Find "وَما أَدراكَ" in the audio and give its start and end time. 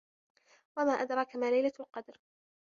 0.77-1.35